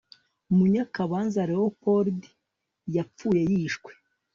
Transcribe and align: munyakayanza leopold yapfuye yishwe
munyakayanza 0.55 1.41
leopold 1.51 2.19
yapfuye 2.95 3.41
yishwe 3.51 3.91